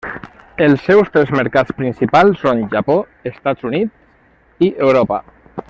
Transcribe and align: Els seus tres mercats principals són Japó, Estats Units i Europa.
Els 0.67 0.85
seus 0.85 1.11
tres 1.17 1.33
mercats 1.39 1.75
principals 1.81 2.41
són 2.45 2.63
Japó, 2.73 2.97
Estats 3.33 3.69
Units 3.73 4.67
i 4.69 4.75
Europa. 4.89 5.25